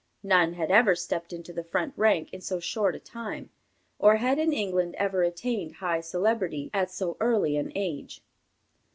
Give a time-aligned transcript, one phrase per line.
[0.23, 3.51] None had ever stepped into the front rank in so short a time,
[3.99, 8.23] or had in England ever attained high celebrity at so early an age."